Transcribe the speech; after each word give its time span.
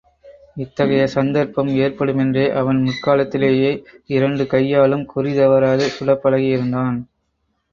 இத்தகைய 0.57 1.03
சந்தர்ப்பம் 1.07 1.69
ஏற்படு 1.77 2.13
மென்றே 2.13 2.45
அவன் 2.51 2.79
முற்காலத்திலேயே 2.81 3.71
இரண்டு 4.07 4.45
கையாலும் 4.47 5.05
குறிதவறாது 5.15 5.87
சுடப்பழகியிருந்தான். 5.99 6.99